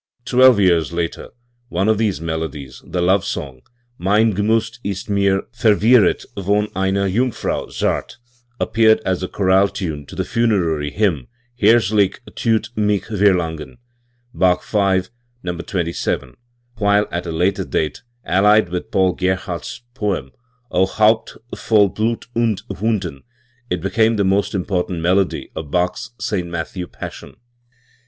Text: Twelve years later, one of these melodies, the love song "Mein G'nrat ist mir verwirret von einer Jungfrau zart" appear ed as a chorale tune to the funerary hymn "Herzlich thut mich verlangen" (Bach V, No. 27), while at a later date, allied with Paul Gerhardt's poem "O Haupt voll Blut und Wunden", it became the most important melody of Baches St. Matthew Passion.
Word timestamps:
Twelve 0.25 0.59
years 0.59 0.91
later, 0.91 1.29
one 1.69 1.87
of 1.87 1.99
these 1.99 2.19
melodies, 2.19 2.81
the 2.83 3.03
love 3.03 3.23
song 3.23 3.61
"Mein 3.99 4.33
G'nrat 4.33 4.79
ist 4.83 5.11
mir 5.11 5.43
verwirret 5.53 6.25
von 6.35 6.69
einer 6.75 7.05
Jungfrau 7.07 7.67
zart" 7.67 8.17
appear 8.59 8.93
ed 8.93 9.01
as 9.05 9.21
a 9.21 9.27
chorale 9.27 9.67
tune 9.67 10.07
to 10.07 10.15
the 10.15 10.25
funerary 10.25 10.89
hymn 10.89 11.27
"Herzlich 11.61 12.17
thut 12.35 12.69
mich 12.75 13.05
verlangen" 13.09 13.77
(Bach 14.33 14.63
V, 14.63 15.03
No. 15.43 15.55
27), 15.55 16.33
while 16.79 17.05
at 17.11 17.27
a 17.27 17.31
later 17.31 17.63
date, 17.63 18.01
allied 18.25 18.69
with 18.69 18.89
Paul 18.89 19.13
Gerhardt's 19.13 19.81
poem 19.93 20.31
"O 20.71 20.87
Haupt 20.87 21.37
voll 21.55 21.89
Blut 21.89 22.25
und 22.35 22.63
Wunden", 22.69 23.21
it 23.69 23.81
became 23.81 24.15
the 24.15 24.23
most 24.25 24.55
important 24.55 24.99
melody 25.01 25.51
of 25.55 25.69
Baches 25.69 26.09
St. 26.19 26.47
Matthew 26.47 26.87
Passion. 26.87 27.35